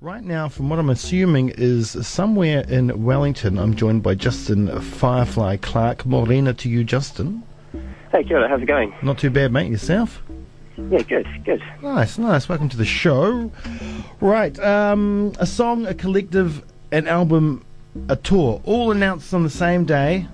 [0.00, 3.58] right now, from what I'm assuming, is somewhere in Wellington.
[3.58, 6.06] I'm joined by Justin Firefly Clark.
[6.06, 7.42] Morena to you, Justin.
[8.10, 8.94] Hey, Kia how's it going?
[9.02, 9.70] Not too bad, mate.
[9.70, 10.22] Yourself?
[10.90, 11.62] Yeah, good, good.
[11.82, 12.48] Nice, nice.
[12.48, 13.52] Welcome to the show.
[14.20, 17.64] Right, um, a song, a collective, an album,
[18.08, 20.26] a tour, all announced on the same day.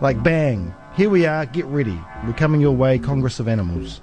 [0.00, 1.44] Like bang, here we are.
[1.46, 1.98] Get ready.
[2.24, 2.98] We're coming your way.
[2.98, 4.00] Congress of Animals.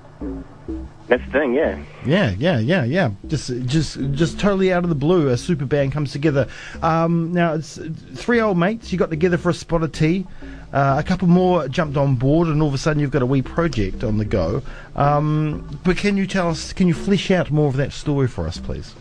[1.07, 1.81] That's the thing, yeah.
[2.05, 3.11] Yeah, yeah, yeah, yeah.
[3.27, 6.47] Just, just, just totally out of the blue, a super band comes together.
[6.81, 7.79] Um, now it's
[8.15, 8.91] three old mates.
[8.91, 10.25] You got together for a spot of tea.
[10.73, 13.25] Uh, a couple more jumped on board, and all of a sudden you've got a
[13.25, 14.61] wee project on the go.
[14.97, 16.73] Um, but can you tell us?
[16.73, 18.93] Can you flesh out more of that story for us, please?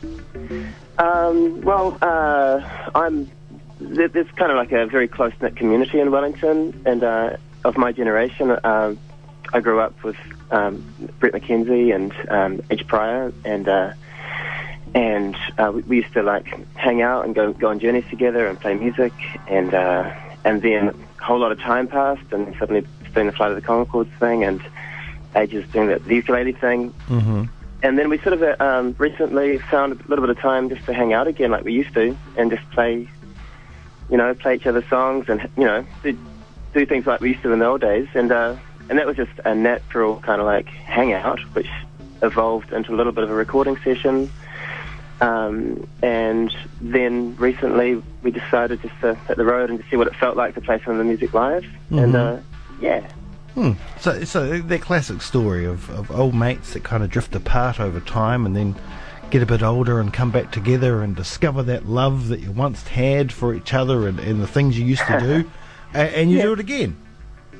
[0.99, 3.29] Um, well, uh, I'm.
[3.81, 7.91] There's kind of like a very close knit community in Wellington, and uh, of my
[7.91, 8.95] generation, uh,
[9.53, 10.17] I grew up with
[10.51, 10.85] um,
[11.19, 13.93] Bret McKenzie and um, Age Pryor, and uh,
[14.95, 16.47] and uh, we, we used to like
[16.77, 19.13] hang out and go go on journeys together and play music,
[19.49, 20.13] and uh,
[20.45, 20.89] and then
[21.21, 24.45] a whole lot of time passed, and suddenly doing the Flight of the Conchords thing,
[24.45, 24.61] and
[25.35, 27.45] Age's doing the, the ukulele thing, Mm-hmm.
[27.83, 30.85] and then we sort of uh, um, recently found a little bit of time just
[30.87, 33.09] to hang out again like we used to and just play,
[34.11, 36.17] you know, play each other's songs and, you know, do,
[36.75, 38.09] do things like we used to in the old days.
[38.15, 38.57] And, uh,
[38.89, 41.69] and that was just a natural kind of like hangout, which
[42.23, 44.31] evolved into a little bit of a recording session.
[45.21, 50.07] Um, and then recently we decided just to hit the road and to see what
[50.07, 51.65] it felt like to play some of the music live.
[51.91, 52.39] And, Mhm.
[52.39, 52.41] uh,
[52.81, 53.01] yeah.
[53.55, 53.73] Hmm.
[54.01, 58.01] So, so that classic story of, of old mates that kind of drift apart over
[58.01, 58.75] time and then
[59.31, 62.87] get a bit older and come back together and discover that love that you once
[62.87, 65.51] had for each other and, and the things you used to do,
[65.95, 66.43] and, and you Yeah.
[66.45, 66.97] do it again.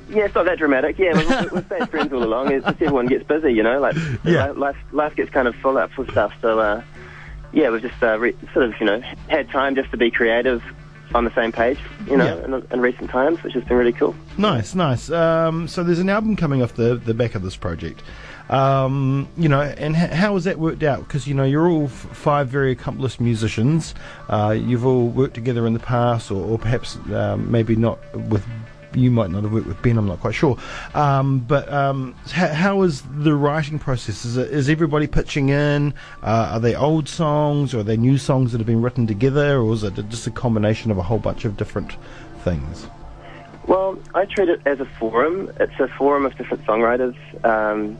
[0.09, 0.97] Yeah, it's not that dramatic.
[0.97, 2.51] Yeah, we- we- we've stayed friends all along.
[2.51, 3.79] It's just everyone gets busy, you know.
[3.79, 4.51] Like Yeah.
[4.51, 6.33] life, life gets kind of full up with stuff.
[6.41, 6.81] So uh,
[7.53, 10.61] yeah, we've just uh, re- sort of, you know, had time just to be creative
[11.15, 12.45] on the same page, you know, Yeah.
[12.57, 14.13] in, in recent times, which has been really cool.
[14.37, 15.09] Nice, nice.
[15.09, 18.03] Um, so there's an album coming off the, the back of this project.
[18.49, 20.99] Um, you know, and h- how has that worked out?
[20.99, 23.93] Because, you know, you're all f- five very accomplished musicians.
[24.29, 28.45] Uh, you've all worked together in the past, or, or perhaps um, maybe not with.
[28.93, 30.57] You might not have worked with Ben, I'm not quite sure.
[30.93, 34.25] Um, but um, h- how is the writing process?
[34.25, 35.93] Is, it, is everybody pitching in?
[36.23, 39.59] Uh, are they old songs, or are they new songs that have been written together,
[39.59, 41.93] or is it just a combination of a whole bunch of different
[42.43, 42.87] things?
[43.67, 45.51] Well, I treat it as a forum.
[45.59, 47.15] It's a forum of different songwriters.
[47.45, 47.99] Um,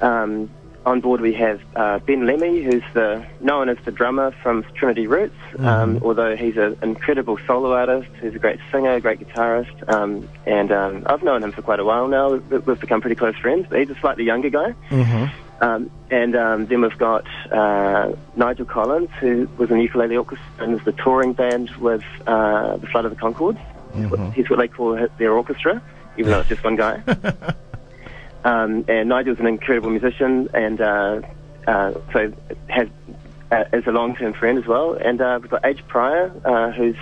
[0.00, 0.50] um,
[0.86, 5.06] on board we have uh, Ben Lemi, who's the known as the drummer from Trinity
[5.06, 10.28] Roots, um, although he's an incredible solo artist, who's a great singer, great guitarist, um,
[10.46, 12.32] and um, I've known him for quite a while now.
[12.34, 14.74] We've, we've become pretty close friends, but he's a slightly younger guy.
[14.90, 15.26] Mm-hmm.
[15.62, 20.46] Um, and um, then we've got uh, Nigel Collins, who was in the ukulele orchestra
[20.60, 23.58] and is the touring band with uh, the Flood of the Conchords.
[23.94, 24.32] He's what- Mhm.
[24.32, 25.82] He's what they call their orchestra,
[26.16, 27.02] even though it's just one guy.
[28.44, 31.20] um, and Nigel's an incredible musician, and uh,
[31.66, 32.32] uh, so
[32.68, 32.88] has
[33.50, 34.94] uh, is a long-term friend as well.
[34.94, 36.96] And uh, we've got Age Pryor, uh, who's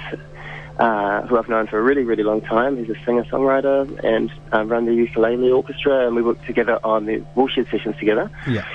[0.79, 2.77] uh, who I've known for a really, really long time.
[2.77, 7.25] He's a singer-songwriter and um, run the ukulele orchestra, and we work together on the
[7.35, 8.31] Woolshed sessions together.
[8.47, 8.67] Yeah.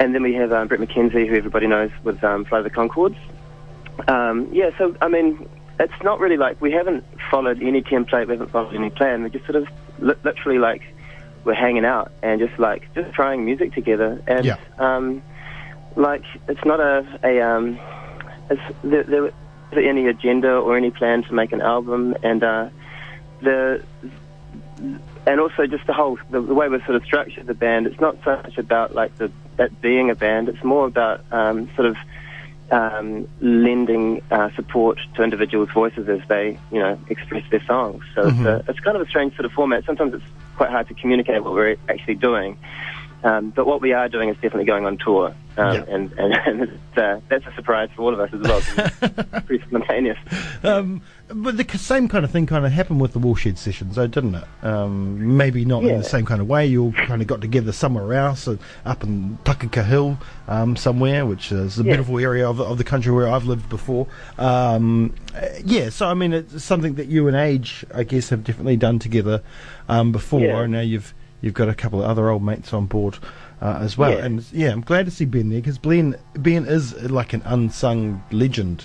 [0.00, 3.16] And then we have um, Bret McKenzie, who everybody knows with um, Fly the Conchords.
[4.06, 5.48] Um, yeah, so, I mean,
[5.80, 9.22] it's not really like we haven't followed any template, we haven't followed any plan.
[9.22, 10.82] We're just sort of li- literally like
[11.44, 14.22] we're hanging out and just like just trying music together.
[14.26, 14.56] And, Yeah.
[14.78, 15.22] um,
[15.96, 17.78] like, it's not a, a um,
[18.50, 19.32] it's, there, there
[19.72, 22.14] isn't any agenda or any plan to make an album.
[22.22, 22.68] And, uh,
[23.40, 23.82] the,
[25.26, 27.86] and also just the whole the, the way we've sort of structured the band.
[27.86, 30.48] It's not so much about like the that being a band.
[30.48, 31.96] It's more about um, sort of
[32.70, 38.04] um, lending uh, support to individuals' voices as they you know express their songs.
[38.14, 38.40] So Mhm.
[38.40, 39.84] it's, a, it's kind of a strange sort of format.
[39.84, 40.24] Sometimes it's
[40.58, 42.58] quite hard to communicate what we're actually doing.
[43.24, 45.84] Um, but what we are doing is definitely going on tour, um, Yeah.
[45.88, 49.42] and, and, and it's, uh, that's a surprise for all of us as well.
[49.46, 50.16] pretty spontaneous.
[50.62, 54.06] Um, but the same kind of thing kind of happened with the Woolshed sessions, though,
[54.06, 54.44] didn't it?
[54.62, 56.66] Um, maybe not in the same kind of way.
[56.66, 58.56] You all kind of got together somewhere else, uh,
[58.86, 60.16] up in Takaka Hill,
[60.46, 61.94] um, somewhere, which is a Yeah.
[61.94, 64.06] beautiful area of, of the country where I've lived before.
[64.38, 68.44] Um, uh, yeah, so I mean, it's something that you and Age, I guess, have
[68.44, 69.42] definitely done together
[69.88, 70.40] um, before.
[70.40, 70.66] Yeah.
[70.66, 73.18] Now you've you've got a couple of other old mates on board.
[73.60, 74.24] Uh, as well, Yeah.
[74.24, 78.22] and yeah, I'm glad to see Ben there because Ben Ben is like an unsung
[78.30, 78.84] legend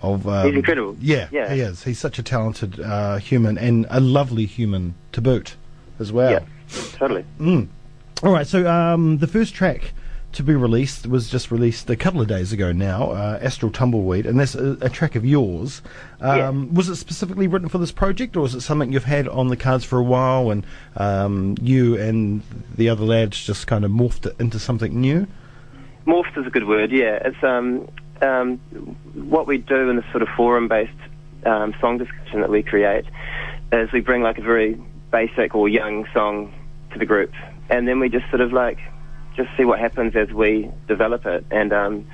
[0.00, 0.96] of um, He's incredible.
[0.98, 1.52] yeah, Yeah.
[1.52, 1.84] he is.
[1.84, 5.56] He's such a talented uh, human and a lovely human to boot
[5.98, 6.30] as well.
[6.30, 6.40] Yeah,
[6.94, 7.26] totally.
[7.38, 7.68] Mm.
[8.22, 9.92] All right, so um, the first track
[10.32, 14.26] to be released was just released a couple of days ago now, uh, Astral Tumbleweed,
[14.26, 15.82] and that's a, a track of yours.
[16.20, 16.74] Um, Yeah.
[16.74, 19.56] Was it specifically written for this project, or is it something you've had on the
[19.56, 20.66] cards for a while, and
[20.96, 22.42] um, you and
[22.76, 25.26] the other lads just kind of morphed it into something new?
[26.06, 27.18] Morphed is a good word, yeah.
[27.24, 27.88] It's um,
[28.20, 28.58] um,
[29.14, 30.92] what we do in the sort of forum-based
[31.46, 33.04] um, song discussion that we create
[33.72, 34.80] is we bring like a very
[35.10, 36.52] basic or young song
[36.92, 37.32] to the group,
[37.70, 38.78] and then we just sort of like
[39.38, 41.46] just see what happens as we develop it.
[41.50, 42.06] And um,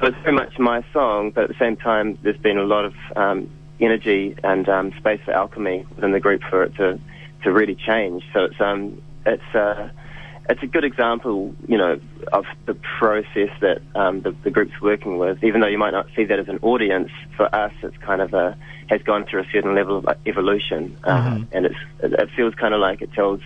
[0.00, 2.86] so it's very much my song, but at the same time, there's been a lot
[2.86, 3.48] of um,
[3.78, 6.98] energy and um, space for alchemy within the group for it to
[7.44, 8.24] to really change.
[8.32, 9.90] So it's um, it's uh,
[10.48, 12.00] it's a good example, you know,
[12.32, 15.44] of the process that um, the, the group's working with.
[15.44, 18.32] Even though you might not see that as an audience, for us, it's kind of
[18.32, 18.56] a
[18.88, 21.46] has gone through a certain level of uh, evolution, uh, Mhm.
[21.52, 23.40] and it's it, it feels kind of like it tells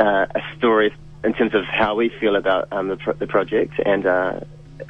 [0.00, 0.92] uh, a story
[1.24, 4.40] in terms of how we feel about um, the, pro- the project, and uh,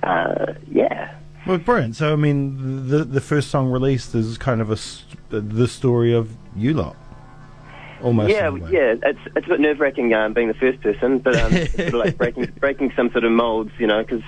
[0.02, 1.14] uh, yeah.
[1.46, 1.96] Well, brilliant.
[1.96, 4.78] So, I mean, the the first song released is kind of a
[5.40, 6.96] the story of you lot,
[8.02, 8.30] almost.
[8.30, 8.70] Yeah, in a way.
[8.72, 11.74] yeah, it's it's a bit nerve wracking um, being the first person, but um, it's
[11.74, 14.22] sort of like breaking breaking some sort of molds, you know, because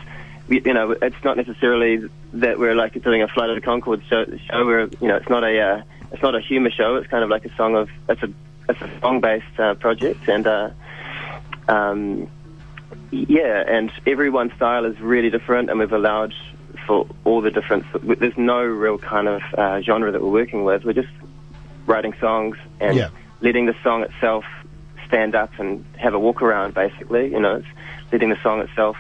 [0.49, 4.27] you know it's not necessarily that we're like doing a Flight of the Conchord show.
[4.51, 5.83] show where you know it's not a uh,
[6.13, 6.97] it's not a humour show.
[6.97, 8.33] It's kind of like a song of it's a
[8.69, 10.71] it's a song based uh, project, and uh,
[11.69, 12.29] um,
[13.11, 16.33] yeah, and everyone's style is really different, and we've allowed
[16.87, 17.85] for all the different.
[18.21, 20.85] There's no real kind of uh, genre that we're working with.
[20.85, 21.09] We're just
[21.87, 23.09] writing songs and Yeah.
[23.41, 24.45] letting the song itself
[25.07, 26.75] stand up and have a walk around.
[26.75, 27.67] Basically, you know, it's
[28.13, 28.97] letting the song itself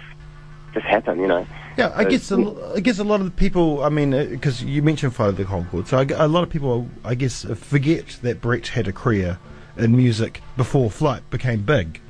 [0.75, 1.21] just happen.
[1.21, 1.47] You know.
[1.77, 3.83] Yeah, I So- guess a, I guess a lot of the people.
[3.85, 6.89] I mean, because you mentioned Flight of the Conchord, so I a lot of people,
[7.05, 9.39] I guess, uh, forget that Bret had a career
[9.77, 12.01] in music before Flight became big.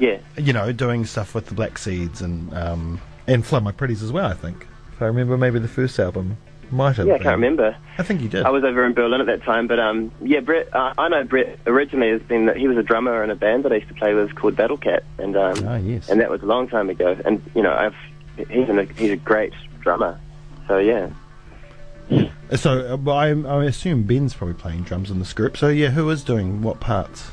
[0.00, 0.18] Yeah.
[0.36, 4.10] You know, doing stuff with the Black Seeds and um, and Fly My Pretties as
[4.10, 4.26] well.
[4.26, 6.36] I think, if I remember, maybe the first album
[6.72, 7.06] might have.
[7.06, 7.76] Yeah, I can't remember.
[7.98, 8.44] I think you did.
[8.44, 10.74] I was over in Berlin at that time, but um, yeah, Bret.
[10.74, 12.50] Uh, I know Bret originally has been.
[12.56, 14.76] He was a drummer in a band that I used to play with called Battle
[14.78, 16.08] Cat, and um, Ah, yes.
[16.08, 17.16] and that was a long time ago.
[17.24, 17.94] And you know, I've
[18.48, 20.18] he's a he's a great drummer.
[20.66, 21.10] So yeah.
[22.56, 25.58] So uh, well, I, I assume Ben's probably playing drums in the script.
[25.58, 27.30] So yeah, who is doing what parts?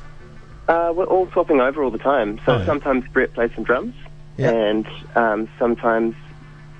[0.67, 2.39] Uh, we're all swapping over all the time.
[2.45, 3.95] So Oh, sometimes Bret plays some drums,
[4.37, 4.51] Yeah.
[4.51, 6.15] and um, sometimes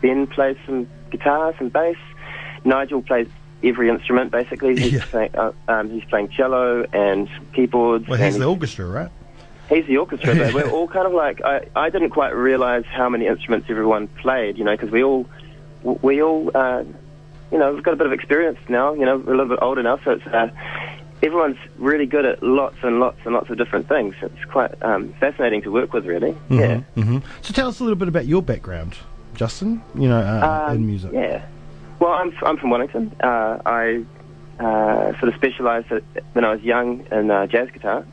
[0.02, 1.96] Ben plays some guitar, some bass.
[2.66, 3.28] Nigel plays
[3.64, 4.78] every instrument basically.
[4.78, 5.06] He's Yeah.
[5.10, 8.08] playing, uh, um, he's playing cello and keyboards.
[8.08, 9.10] Well, he's and the orchestra, right?
[9.70, 13.10] He's the orchestra, but we're all kind of like I, I didn't quite realize how
[13.10, 15.26] many instruments everyone played, you know, because we all
[15.84, 16.84] we all uh,
[17.52, 19.60] you know we've got a bit of experience now, you know, we're a little bit
[19.62, 20.50] older now, so it's uh,
[21.24, 24.16] everyone's really good at lots and lots and lots of different things.
[24.22, 26.36] It's quite um, fascinating to work with, really.
[26.50, 26.80] Yeah.
[26.96, 28.96] hmm So tell us a little bit about your background,
[29.36, 29.82] Justin.
[29.96, 31.12] You know, uh, Um, in music.
[31.14, 31.46] Yeah.
[32.00, 33.16] Well, I'm I'm from Wellington.
[33.20, 34.04] Uh, I
[34.60, 35.88] uh, sort of specialised
[36.34, 38.06] when I was young in uh, jazz guitar,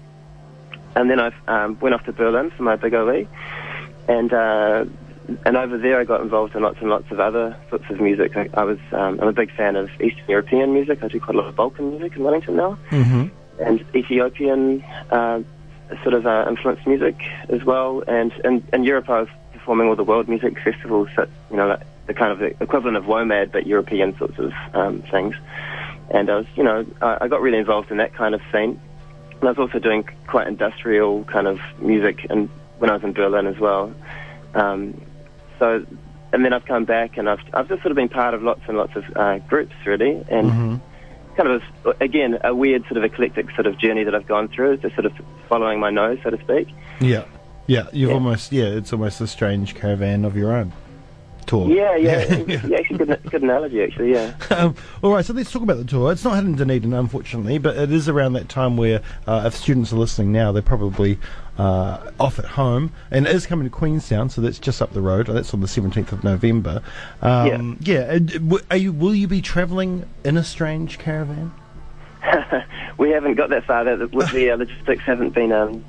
[0.96, 3.26] and then I um, went off to Berlin for my big OE,
[4.08, 4.84] and uh,
[5.44, 8.36] and over there I got involved in lots and lots of other sorts of music.
[8.36, 11.02] I, I was um, I'm a big fan of Eastern European music.
[11.02, 13.26] I do quite a lot of Balkan music in Wellington now hmm
[13.58, 15.40] and Ethiopian uh,
[16.02, 17.16] sort of uh, influenced music
[17.48, 18.02] as well.
[18.06, 21.68] And in, in Europe, I was performing all the world music festivals, that, you know,
[21.68, 25.34] like the kind of the equivalent of WOMAD, but European sorts of um, things.
[26.10, 28.80] And I was, you know, I, I got really involved in that kind of scene.
[29.40, 33.12] And I was also doing quite industrial kind of music and when I was in
[33.12, 33.94] Berlin as well.
[34.54, 35.00] Um,
[35.64, 35.86] so,
[36.32, 38.60] and then I've come back and I've, I've just sort of been part of lots
[38.68, 40.22] and lots of uh, groups really.
[40.30, 40.76] And hmm
[41.36, 44.46] kind of a, again a weird sort of eclectic sort of journey that I've gone
[44.48, 45.12] through, just sort of
[45.48, 46.68] following my nose, so to speak.
[47.00, 47.24] Yeah,
[47.66, 47.88] yeah.
[47.92, 48.14] You've Yeah.
[48.14, 48.66] almost yeah.
[48.66, 50.72] It's almost a strange caravan of your own
[51.46, 51.68] tour.
[51.68, 52.76] Yeah, yeah, yeah.
[52.78, 54.12] actually, good, good analogy, actually.
[54.12, 56.12] Yeah, um, all right, so let's talk about the tour.
[56.12, 59.92] It's not in Dunedin, unfortunately, but it is around that time where, uh, if students
[59.92, 61.18] are listening now, they're probably
[61.58, 65.02] uh, off at home, and it is coming to Queenstown, so that's just up the
[65.02, 65.26] road.
[65.26, 66.82] That's on the seventeenth of November.
[67.22, 68.00] Um, yeah.
[68.00, 68.92] uh, d- w- Are you?
[68.92, 71.52] Will you be travelling in a strange caravan?
[72.98, 73.84] we haven't got that far.
[73.84, 75.84] That with the uh, logistics haven't been um,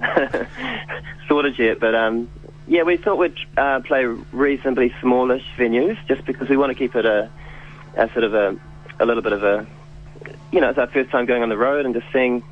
[1.27, 2.29] sorted yet, but um,
[2.67, 6.95] yeah, we thought we'd uh, play reasonably smallish venues, just because we want to keep
[6.95, 7.29] it a,
[7.95, 8.57] a sort of a,
[8.99, 9.67] a little bit of a,
[10.51, 12.43] you know, it's our first time going on the road and just seeing,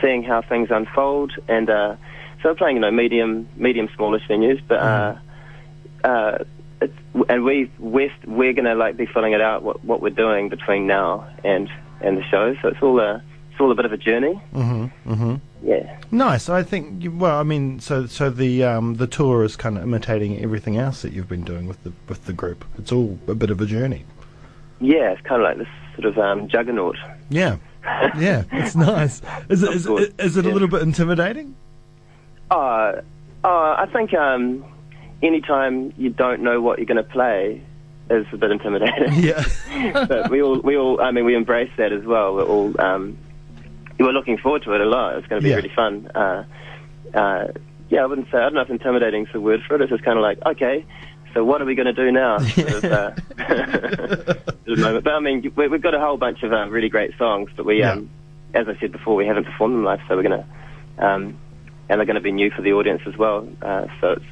[0.00, 1.96] seeing how things unfold, and uh,
[2.42, 4.78] so we're playing, you know, medium, medium smallish venues, but.
[4.78, 5.16] Uh,
[6.04, 6.38] uh,
[6.80, 10.10] it's, and we we're, we're going to like be filling it out what what we're
[10.10, 11.70] doing between now and
[12.00, 12.56] and the show.
[12.60, 13.31] So it's all uh, it's
[13.62, 14.40] all a bit of a journey.
[14.54, 15.12] Mm-hmm.
[15.12, 15.68] Mm-hmm.
[15.68, 16.00] Yeah.
[16.10, 16.48] Nice.
[16.48, 17.02] I think.
[17.02, 20.76] You, well, I mean, so so the um, the tour is kind of imitating everything
[20.76, 22.64] else that you've been doing with the with the group.
[22.78, 24.04] It's all a bit of a journey.
[24.80, 26.96] Yeah, it's kind of like this sort of um, juggernaut.
[27.30, 27.56] Yeah.
[28.16, 29.22] Yeah, it's nice.
[29.48, 31.56] Is it is, it, is it a little bit intimidating?
[32.50, 33.00] Uh,
[33.44, 34.64] uh, I think um,
[35.22, 37.62] anytime you don't know what you're going to play
[38.10, 39.12] is a bit intimidating.
[39.22, 39.44] Yeah.
[40.08, 42.34] but we all, we all, I mean, we embrace that as well.
[42.34, 43.18] We're all, um,
[44.04, 45.16] were looking forward to it a lot.
[45.16, 45.56] It's going to be Yeah.
[45.56, 46.08] really fun.
[46.14, 46.44] Uh,
[47.14, 47.48] uh,
[47.90, 49.82] yeah, I wouldn't say, I don't know if intimidating is the word for it.
[49.82, 50.84] It's just kind of like, okay,
[51.34, 52.38] so what are we going to do now?
[52.38, 53.10] Sort of, uh,
[54.66, 55.04] moment.
[55.04, 57.66] But I mean, we, we've got a whole bunch of um, really great songs, but
[57.66, 57.92] we, Yeah.
[57.92, 58.10] um,
[58.54, 61.38] as I said before, we haven't performed them live, so we're going to, um,
[61.88, 63.46] and they're going to be new for the audience as well.
[63.60, 64.24] Uh, so it's,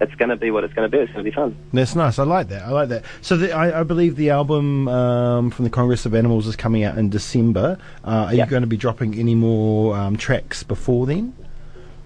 [0.00, 1.02] it's going to be what it's going to be.
[1.02, 1.56] It's going to be fun.
[1.72, 2.18] That's nice.
[2.18, 2.62] I like that.
[2.62, 3.04] I like that.
[3.22, 6.84] So the, I, I believe the album um, from the Congress of Animals is coming
[6.84, 7.78] out in December.
[8.04, 11.34] Uh, are you going to be dropping any more um, tracks before then?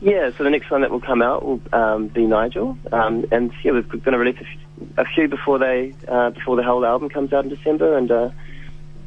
[0.00, 3.52] Yeah, so the next one that will come out will um, be Nigel, um, and
[3.64, 6.87] yeah, we're going to release a few, a few before they uh, before the whole
[6.87, 8.30] album comes out in December, and uh,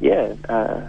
[0.00, 0.86] yeah, uh,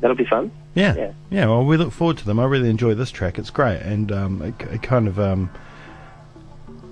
[0.00, 0.50] that'll be fun.
[0.74, 0.94] Yeah.
[0.94, 1.12] Yeah.
[1.30, 1.46] Yeah.
[1.46, 2.38] Well, we look forward to them.
[2.38, 3.38] I really enjoy this track.
[3.38, 5.18] It's great, and um, it, it kind of.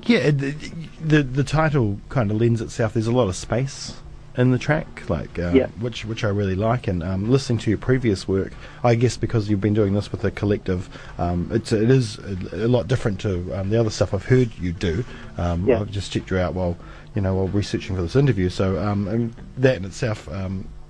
[0.06, 2.94] Um, yeah, it, the the title kind of lends itself.
[2.94, 3.94] There's a lot of space
[4.36, 5.66] in the track, like uh, Yeah.
[5.78, 6.88] which which I really like.
[6.88, 10.24] And um, listening to your previous work, I guess because you've been doing this with
[10.24, 14.14] a collective, um, it's it is a, a lot different to um, the other stuff
[14.14, 15.04] I've heard you do.
[15.38, 15.80] Um, Yeah.
[15.80, 16.76] I've just checked you out while
[17.14, 18.48] you know while researching for this interview.
[18.48, 20.28] So um, and that in itself.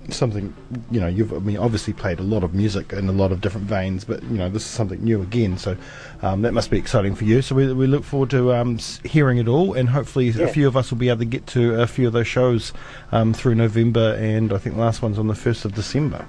[0.09, 0.53] Something
[0.91, 3.41] you know, you've I mean, obviously played a lot of music in a lot of
[3.41, 5.57] different veins, but you know this is something new again.
[5.57, 5.77] So
[6.21, 7.41] um, that must be exciting for you.
[7.41, 10.75] So we, we look forward to um, hearing it all, and hopefully a few of
[10.75, 12.73] us will be able to get to a few of those shows
[13.11, 16.25] um, through November, and I think the last one's on the first of December.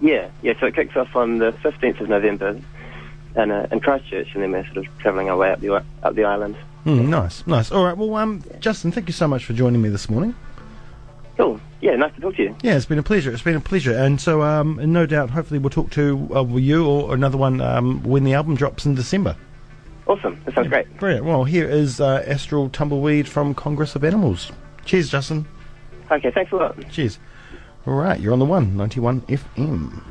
[0.00, 0.54] Yeah, yeah.
[0.60, 2.60] So it kicks off on the fifteenth of November,
[3.36, 6.14] in, uh, in Christchurch, and then we're sort of travelling our way up the up
[6.14, 6.56] the island.
[6.86, 7.70] Mm, nice, nice.
[7.70, 10.34] All right, well, um, Justin, thank you so much for joining me this morning.
[11.80, 12.56] Yeah, nice to talk to you.
[12.62, 13.32] Yeah, it's been a pleasure.
[13.32, 16.44] It's been a pleasure, and so um, and no doubt, hopefully, we'll talk to uh,
[16.44, 19.34] you or another one um, when the album drops in December.
[20.06, 20.40] Awesome.
[20.44, 20.94] That sounds great.
[20.98, 21.24] Brilliant.
[21.24, 24.50] Well, here is uh, Astral Tumbleweed from Congress of Animals.
[24.84, 25.46] Cheers, Justin.
[26.10, 26.90] Okay, thanks a lot.
[26.90, 27.18] Cheers.
[27.86, 30.02] All right, you're on the one ninety-one FM.